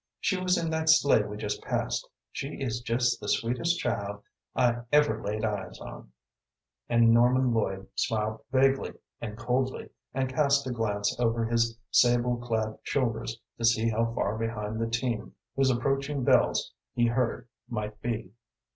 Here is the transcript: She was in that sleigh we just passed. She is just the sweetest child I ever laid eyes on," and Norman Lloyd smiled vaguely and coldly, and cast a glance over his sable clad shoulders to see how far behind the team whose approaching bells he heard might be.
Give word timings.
She 0.19 0.35
was 0.35 0.57
in 0.57 0.71
that 0.71 0.89
sleigh 0.89 1.21
we 1.21 1.37
just 1.37 1.61
passed. 1.61 2.09
She 2.31 2.55
is 2.59 2.81
just 2.81 3.19
the 3.21 3.29
sweetest 3.29 3.77
child 3.79 4.23
I 4.55 4.77
ever 4.91 5.21
laid 5.21 5.45
eyes 5.45 5.79
on," 5.79 6.11
and 6.89 7.11
Norman 7.13 7.53
Lloyd 7.53 7.85
smiled 7.93 8.41
vaguely 8.51 8.93
and 9.21 9.37
coldly, 9.37 9.91
and 10.11 10.27
cast 10.27 10.65
a 10.65 10.71
glance 10.71 11.15
over 11.19 11.45
his 11.45 11.77
sable 11.91 12.37
clad 12.37 12.79
shoulders 12.81 13.39
to 13.59 13.63
see 13.63 13.89
how 13.89 14.11
far 14.15 14.39
behind 14.39 14.79
the 14.81 14.89
team 14.89 15.35
whose 15.55 15.69
approaching 15.69 16.23
bells 16.23 16.73
he 16.95 17.05
heard 17.05 17.47
might 17.69 18.01
be. 18.01 18.31